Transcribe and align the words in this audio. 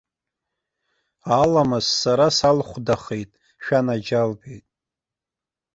Аламыс 1.39 1.87
сара 2.01 2.27
салхәдахеит, 2.37 3.31
шәанаџьалбеит! 3.63 4.65